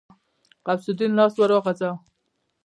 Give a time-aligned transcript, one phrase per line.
[0.65, 1.97] غوث الدين لاس ور وغځاوه.